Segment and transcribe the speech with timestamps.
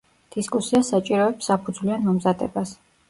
[0.35, 2.73] დისკუსია საჭიროებს საფუძვლიან მომზადებას.